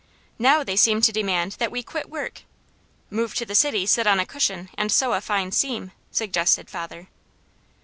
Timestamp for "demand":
1.11-1.51